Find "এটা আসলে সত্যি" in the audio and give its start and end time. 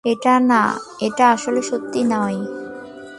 0.99-2.01